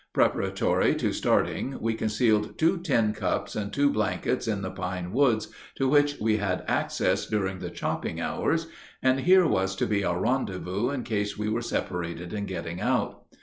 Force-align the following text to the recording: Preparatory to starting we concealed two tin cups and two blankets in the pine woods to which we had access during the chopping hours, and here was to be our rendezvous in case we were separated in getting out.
Preparatory 0.13 0.95
to 0.95 1.13
starting 1.13 1.77
we 1.79 1.93
concealed 1.93 2.57
two 2.57 2.79
tin 2.79 3.13
cups 3.13 3.55
and 3.55 3.71
two 3.71 3.91
blankets 3.91 4.47
in 4.47 4.63
the 4.63 4.71
pine 4.71 5.11
woods 5.13 5.49
to 5.75 5.87
which 5.87 6.19
we 6.19 6.37
had 6.37 6.65
access 6.67 7.27
during 7.27 7.59
the 7.59 7.69
chopping 7.69 8.19
hours, 8.19 8.65
and 9.03 9.19
here 9.19 9.45
was 9.45 9.75
to 9.75 9.85
be 9.85 10.03
our 10.03 10.19
rendezvous 10.19 10.89
in 10.89 11.03
case 11.03 11.37
we 11.37 11.49
were 11.49 11.61
separated 11.61 12.33
in 12.33 12.47
getting 12.47 12.81
out. 12.81 13.21